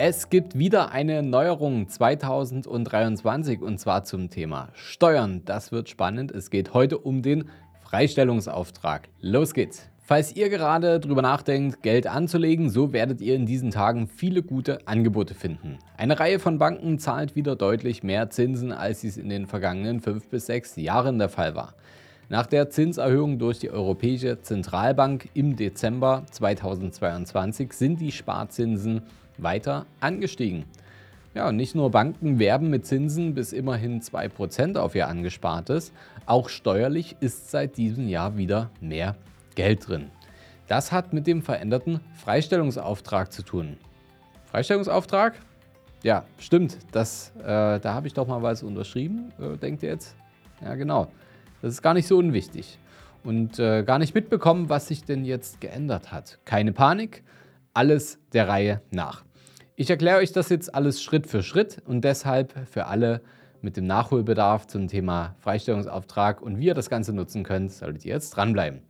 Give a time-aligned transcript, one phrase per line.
[0.00, 5.42] Es gibt wieder eine Neuerung 2023 und zwar zum Thema Steuern.
[5.44, 6.30] Das wird spannend.
[6.30, 7.50] Es geht heute um den
[7.82, 9.08] Freistellungsauftrag.
[9.20, 9.88] Los geht's.
[9.98, 14.86] Falls ihr gerade darüber nachdenkt, Geld anzulegen, so werdet ihr in diesen Tagen viele gute
[14.86, 15.80] Angebote finden.
[15.96, 20.28] Eine Reihe von Banken zahlt wieder deutlich mehr Zinsen, als dies in den vergangenen fünf
[20.28, 21.74] bis sechs Jahren der Fall war.
[22.28, 29.02] Nach der Zinserhöhung durch die Europäische Zentralbank im Dezember 2022 sind die Sparzinsen
[29.38, 30.64] weiter angestiegen.
[31.34, 35.92] Ja, und nicht nur Banken werben mit Zinsen bis immerhin 2% auf ihr Angespartes,
[36.26, 39.16] auch steuerlich ist seit diesem Jahr wieder mehr
[39.54, 40.10] Geld drin.
[40.66, 43.76] Das hat mit dem veränderten Freistellungsauftrag zu tun.
[44.46, 45.34] Freistellungsauftrag?
[46.02, 46.78] Ja, stimmt.
[46.92, 50.16] Das, äh, da habe ich doch mal was unterschrieben, äh, denkt ihr jetzt?
[50.60, 51.08] Ja, genau.
[51.62, 52.78] Das ist gar nicht so unwichtig.
[53.24, 56.38] Und äh, gar nicht mitbekommen, was sich denn jetzt geändert hat.
[56.44, 57.24] Keine Panik,
[57.74, 59.24] alles der Reihe nach.
[59.80, 63.20] Ich erkläre euch das jetzt alles Schritt für Schritt und deshalb für alle
[63.60, 68.14] mit dem Nachholbedarf zum Thema Freistellungsauftrag und wie ihr das Ganze nutzen könnt, solltet ihr
[68.14, 68.82] jetzt dranbleiben.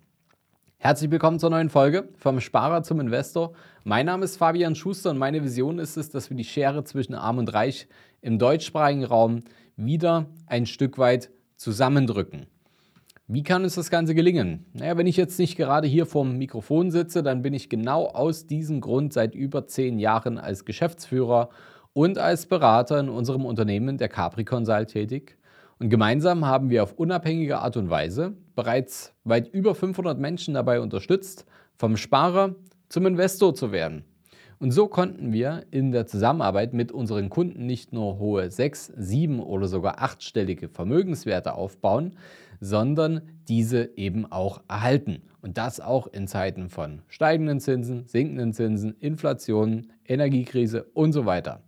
[0.78, 3.52] Herzlich willkommen zur neuen Folge vom Sparer zum Investor.
[3.84, 7.14] Mein Name ist Fabian Schuster und meine Vision ist es, dass wir die Schere zwischen
[7.14, 7.86] Arm und Reich
[8.22, 9.42] im deutschsprachigen Raum
[9.76, 12.46] wieder ein Stück weit zusammendrücken.
[13.30, 14.64] Wie kann uns das Ganze gelingen?
[14.72, 18.46] Naja, wenn ich jetzt nicht gerade hier vorm Mikrofon sitze, dann bin ich genau aus
[18.46, 21.50] diesem Grund seit über zehn Jahren als Geschäftsführer
[21.92, 25.36] und als Berater in unserem Unternehmen der Capri Consult tätig.
[25.78, 30.80] Und gemeinsam haben wir auf unabhängige Art und Weise bereits weit über 500 Menschen dabei
[30.80, 31.44] unterstützt,
[31.76, 32.54] vom Sparer
[32.88, 34.04] zum Investor zu werden.
[34.60, 39.38] Und so konnten wir in der Zusammenarbeit mit unseren Kunden nicht nur hohe sechs, sieben
[39.40, 42.16] oder sogar achtstellige Vermögenswerte aufbauen,
[42.60, 45.22] sondern diese eben auch erhalten.
[45.42, 51.62] Und das auch in Zeiten von steigenden Zinsen, sinkenden Zinsen, Inflation, Energiekrise und so weiter.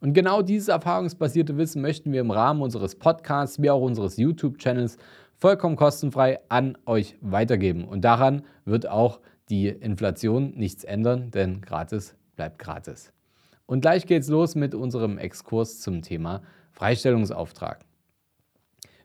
[0.00, 4.96] Und genau dieses erfahrungsbasierte Wissen möchten wir im Rahmen unseres Podcasts wie auch unseres YouTube-Channels
[5.36, 7.84] vollkommen kostenfrei an euch weitergeben.
[7.84, 13.12] Und daran wird auch die Inflation nichts ändern, denn gratis bleibt gratis.
[13.66, 17.84] Und gleich geht's los mit unserem Exkurs zum Thema Freistellungsauftrag.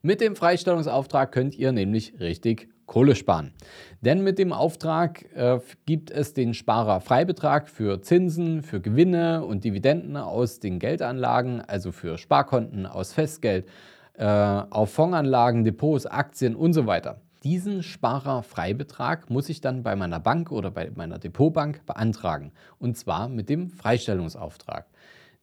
[0.01, 3.53] Mit dem Freistellungsauftrag könnt ihr nämlich richtig Kohle sparen.
[4.01, 10.15] Denn mit dem Auftrag äh, gibt es den Sparerfreibetrag für Zinsen, für Gewinne und Dividenden
[10.15, 13.67] aus den Geldanlagen, also für Sparkonten aus Festgeld,
[14.13, 17.21] äh, auf Fondsanlagen, Depots, Aktien und so weiter.
[17.47, 22.51] Diesen Sparerfreibetrag muss ich dann bei meiner Bank oder bei meiner Depotbank beantragen.
[22.77, 24.85] Und zwar mit dem Freistellungsauftrag.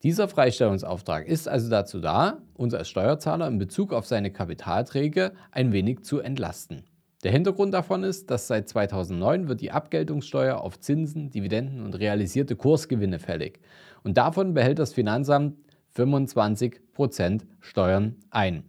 [0.03, 5.71] Dieser Freistellungsauftrag ist also dazu da, uns als Steuerzahler in Bezug auf seine Kapitalträge ein
[5.71, 6.83] wenig zu entlasten.
[7.23, 12.55] Der Hintergrund davon ist, dass seit 2009 wird die Abgeltungssteuer auf Zinsen, Dividenden und realisierte
[12.55, 13.59] Kursgewinne fällig.
[14.03, 15.57] Und davon behält das Finanzamt
[15.95, 18.63] 25% Steuern ein.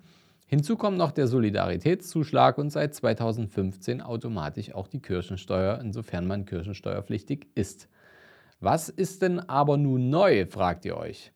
[0.48, 7.48] Hinzu kommt noch der Solidaritätszuschlag und seit 2015 automatisch auch die Kirchensteuer, insofern man kirchensteuerpflichtig
[7.56, 7.88] ist.
[8.60, 11.32] Was ist denn aber nun neu, fragt ihr euch.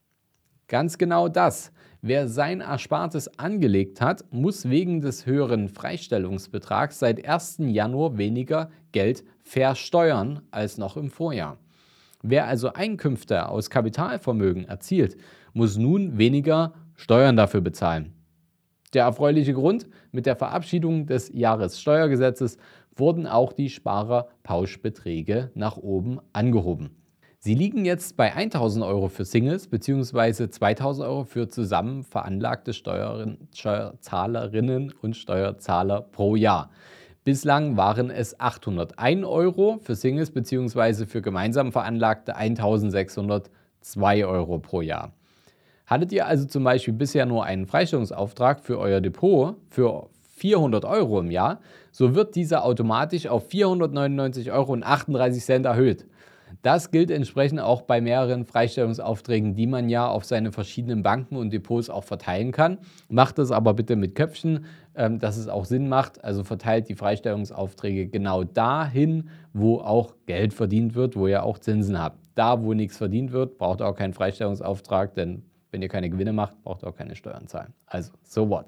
[0.69, 1.73] Ganz genau das.
[2.03, 7.57] Wer sein Erspartes angelegt hat, muss wegen des höheren Freistellungsbetrags seit 1.
[7.67, 11.59] Januar weniger Geld versteuern als noch im Vorjahr.
[12.23, 15.17] Wer also Einkünfte aus Kapitalvermögen erzielt,
[15.53, 18.20] muss nun weniger Steuern dafür bezahlen.
[18.93, 22.57] Der erfreuliche Grund, mit der Verabschiedung des Jahressteuergesetzes
[22.97, 26.97] wurden auch die Sparerpauschbeträge nach oben angehoben.
[27.39, 30.49] Sie liegen jetzt bei 1000 Euro für Singles bzw.
[30.51, 36.71] 2000 Euro für zusammen veranlagte Steuerzahlerinnen und Steuerzahler pro Jahr.
[37.25, 41.07] Bislang waren es 801 Euro für Singles bzw.
[41.07, 45.13] für gemeinsam veranlagte 1602 Euro pro Jahr.
[45.91, 51.19] Hattet ihr also zum Beispiel bisher nur einen Freistellungsauftrag für euer Depot für 400 Euro
[51.19, 51.59] im Jahr,
[51.91, 56.07] so wird dieser automatisch auf 499,38 Euro erhöht.
[56.63, 61.53] Das gilt entsprechend auch bei mehreren Freistellungsaufträgen, die man ja auf seine verschiedenen Banken und
[61.53, 62.79] Depots auch verteilen kann.
[63.09, 66.23] Macht das aber bitte mit Köpfchen, ähm, dass es auch Sinn macht.
[66.23, 72.01] Also verteilt die Freistellungsaufträge genau dahin, wo auch Geld verdient wird, wo ihr auch Zinsen
[72.01, 72.19] habt.
[72.37, 76.33] Da, wo nichts verdient wird, braucht ihr auch keinen Freistellungsauftrag, denn wenn ihr keine Gewinne
[76.33, 77.73] macht, braucht ihr auch keine Steuern zahlen.
[77.87, 78.67] Also, so what.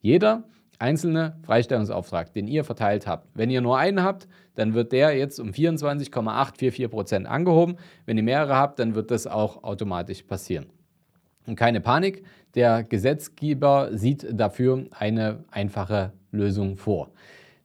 [0.00, 0.44] Jeder
[0.78, 5.40] einzelne Freistellungsauftrag, den ihr verteilt habt, wenn ihr nur einen habt, dann wird der jetzt
[5.40, 7.76] um 24,844% angehoben.
[8.06, 10.66] Wenn ihr mehrere habt, dann wird das auch automatisch passieren.
[11.46, 12.24] Und keine Panik,
[12.54, 17.10] der Gesetzgeber sieht dafür eine einfache Lösung vor.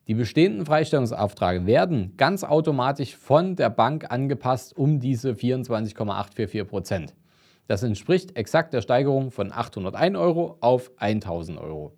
[0.07, 7.13] Die bestehenden Freistellungsaufträge werden ganz automatisch von der Bank angepasst um diese 24,844 Prozent.
[7.67, 11.93] Das entspricht exakt der Steigerung von 801 Euro auf 1000 Euro.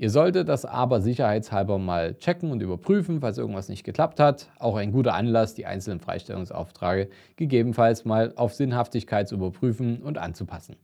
[0.00, 4.48] Ihr solltet das aber sicherheitshalber mal checken und überprüfen, falls irgendwas nicht geklappt hat.
[4.60, 10.76] Auch ein guter Anlass, die einzelnen Freistellungsaufträge gegebenenfalls mal auf Sinnhaftigkeit zu überprüfen und anzupassen.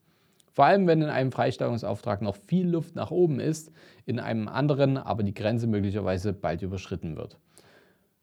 [0.53, 3.71] Vor allem, wenn in einem Freistellungsauftrag noch viel Luft nach oben ist,
[4.05, 7.39] in einem anderen aber die Grenze möglicherweise bald überschritten wird.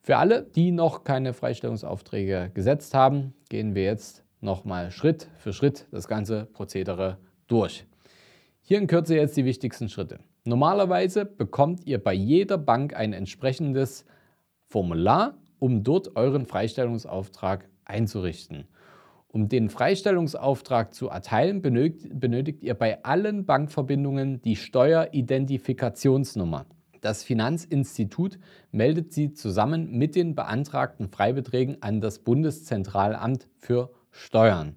[0.02, 5.86] Für alle, die noch keine Freistellungsaufträge gesetzt haben, gehen wir jetzt nochmal Schritt für Schritt
[5.90, 7.86] das ganze Prozedere durch.
[8.60, 10.18] Hier in Kürze jetzt die wichtigsten Schritte.
[10.44, 14.04] Normalerweise bekommt ihr bei jeder Bank ein entsprechendes
[14.68, 18.66] Formular, um dort euren Freistellungsauftrag einzurichten.
[19.28, 26.66] Um den Freistellungsauftrag zu erteilen, benötigt ihr bei allen Bankverbindungen die Steueridentifikationsnummer.
[27.00, 28.38] Das Finanzinstitut
[28.70, 34.76] meldet sie zusammen mit den beantragten Freibeträgen an das Bundeszentralamt für Steuern.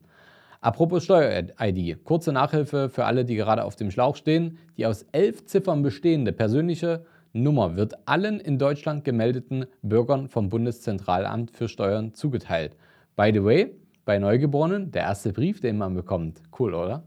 [0.62, 4.58] Apropos Steuer-ID, kurze Nachhilfe für alle, die gerade auf dem Schlauch stehen.
[4.78, 11.52] Die aus elf Ziffern bestehende persönliche Nummer wird allen in Deutschland gemeldeten Bürgern vom Bundeszentralamt
[11.52, 12.76] für Steuern zugeteilt.
[13.16, 16.42] By the way, bei Neugeborenen, der erste Brief, den man bekommt.
[16.58, 17.04] Cool, oder?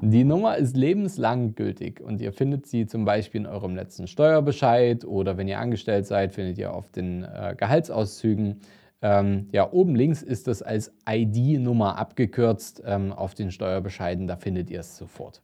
[0.00, 5.04] Die Nummer ist lebenslang gültig und ihr findet sie zum Beispiel in eurem letzten Steuerbescheid
[5.04, 8.60] oder wenn ihr angestellt seid, findet ihr auf den äh, Gehaltsauszügen.
[9.02, 14.70] Ähm, ja, oben links ist das als ID-Nummer abgekürzt ähm, auf den Steuerbescheiden, da findet
[14.70, 15.42] ihr es sofort.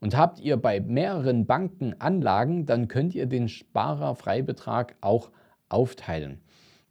[0.00, 5.30] Und habt ihr bei mehreren Banken Anlagen, dann könnt ihr den Sparerfreibetrag auch
[5.68, 6.40] aufteilen.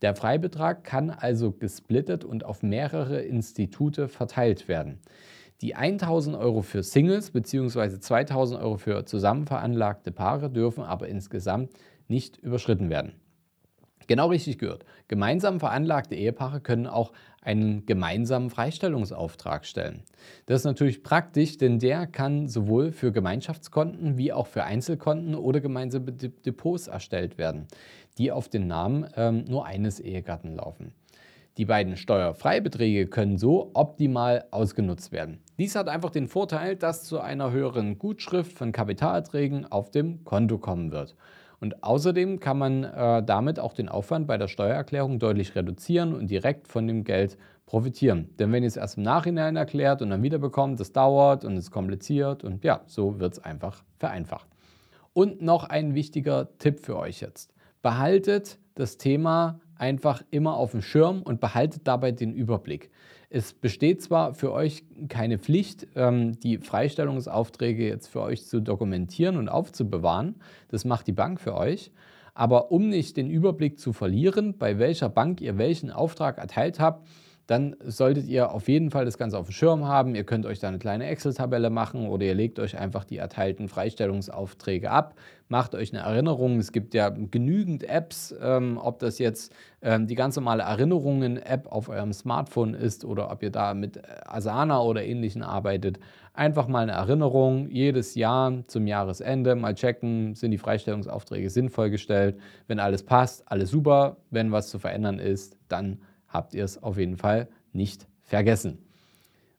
[0.02, 5.00] Der Freibetrag kann also gesplittet und auf mehrere Institute verteilt werden.
[5.62, 8.00] Die 1000 Euro für Singles bzw.
[8.00, 11.74] 2000 Euro für zusammen veranlagte Paare dürfen aber insgesamt
[12.08, 13.14] nicht überschritten werden.
[14.08, 14.86] Genau richtig gehört.
[15.08, 17.12] Gemeinsam veranlagte Ehepaare können auch
[17.42, 20.04] einen gemeinsamen Freistellungsauftrag stellen.
[20.46, 25.62] Das ist natürlich praktisch, denn der kann sowohl für Gemeinschaftskonten wie auch für Einzelkonten oder
[25.62, 27.68] gemeinsame Depots erstellt werden,
[28.18, 30.94] die auf den Namen ähm, nur eines Ehegatten laufen.
[31.58, 35.40] Die beiden Steuerfreibeträge können so optimal ausgenutzt werden.
[35.58, 40.58] Dies hat einfach den Vorteil, dass zu einer höheren Gutschrift von Kapitalerträgen auf dem Konto
[40.58, 41.16] kommen wird.
[41.60, 46.30] Und außerdem kann man äh, damit auch den Aufwand bei der Steuererklärung deutlich reduzieren und
[46.30, 48.30] direkt von dem Geld profitieren.
[48.40, 51.70] Denn wenn ihr es erst im Nachhinein erklärt und dann wiederbekommt, das dauert und ist
[51.70, 54.48] kompliziert und ja, so wird es einfach vereinfacht.
[55.14, 57.54] Und noch ein wichtiger Tipp für euch jetzt.
[57.82, 62.90] Behaltet das Thema einfach immer auf dem Schirm und behaltet dabei den Überblick.
[63.32, 69.38] Es besteht zwar für euch keine Pflicht, ähm, die Freistellungsaufträge jetzt für euch zu dokumentieren
[69.38, 70.36] und aufzubewahren.
[70.70, 71.92] Das macht die Bank für euch.
[72.34, 77.08] Aber um nicht den Überblick zu verlieren, bei welcher Bank ihr welchen Auftrag erteilt habt,
[77.50, 80.14] dann solltet ihr auf jeden Fall das Ganze auf dem Schirm haben.
[80.14, 83.70] Ihr könnt euch da eine kleine Excel-Tabelle machen oder ihr legt euch einfach die erteilten
[83.70, 85.16] Freistellungsaufträge ab,
[85.48, 86.60] macht euch eine Erinnerung.
[86.60, 89.52] Es gibt ja genügend Apps, ähm, ob das jetzt
[89.82, 94.84] ähm, die ganz normale Erinnerungen-App auf eurem Smartphone ist oder ob ihr da mit Asana
[94.84, 96.00] oder ähnlichen arbeitet.
[96.36, 102.38] Einfach mal eine Erinnerung jedes Jahr zum Jahresende mal checken, sind die Freistellungsaufträge sinnvoll gestellt.
[102.68, 104.18] Wenn alles passt, alles super.
[104.30, 105.98] Wenn was zu verändern ist, dann
[106.30, 108.80] habt ihr es auf jeden Fall nicht vergessen.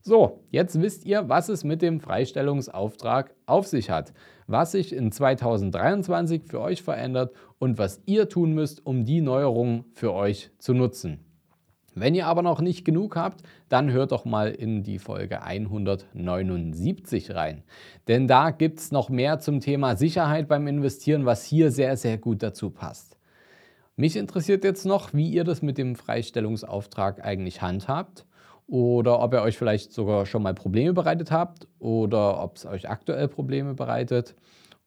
[0.02, 4.14] So, jetzt wisst ihr, was es mit dem Freistellungsauftrag auf sich hat,
[4.46, 9.84] was sich in 2023 für euch verändert und was ihr tun müsst, um die Neuerungen
[9.92, 11.20] für euch zu nutzen.
[11.94, 17.34] Wenn ihr aber noch nicht genug habt, dann hört doch mal in die Folge 179
[17.34, 17.62] rein.
[18.08, 22.16] Denn da gibt es noch mehr zum Thema Sicherheit beim Investieren, was hier sehr, sehr
[22.16, 23.09] gut dazu passt.
[24.00, 28.24] Mich interessiert jetzt noch, wie ihr das mit dem Freistellungsauftrag eigentlich handhabt
[28.66, 32.88] oder ob ihr euch vielleicht sogar schon mal Probleme bereitet habt oder ob es euch
[32.88, 34.36] aktuell Probleme bereitet.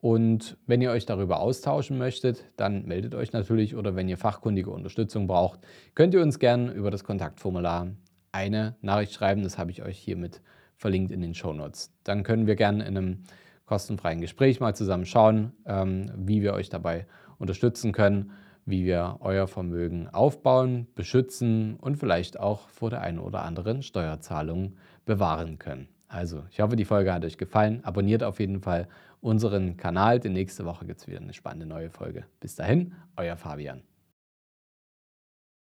[0.02, 4.72] Und wenn ihr euch darüber austauschen möchtet, dann meldet euch natürlich oder wenn ihr fachkundige
[4.72, 5.60] Unterstützung braucht,
[5.94, 7.90] könnt ihr uns gerne über das Kontaktformular
[8.32, 9.44] eine Nachricht schreiben.
[9.44, 10.42] Das habe ich euch hiermit
[10.76, 11.94] verlinkt in den Show Notes.
[12.04, 13.24] Dann können wir gerne in einem
[13.68, 17.06] kostenfreien Gespräch mal zusammen schauen, ähm, wie wir euch dabei
[17.38, 18.32] unterstützen können
[18.66, 24.76] wie wir euer Vermögen aufbauen, beschützen und vielleicht auch vor der einen oder anderen Steuerzahlung
[25.06, 25.88] bewahren können.
[26.08, 27.84] Also, ich hoffe, die Folge hat euch gefallen.
[27.84, 28.88] Abonniert auf jeden Fall
[29.20, 32.26] unseren Kanal, denn nächste Woche gibt es wieder eine spannende neue Folge.
[32.40, 33.82] Bis dahin, euer Fabian.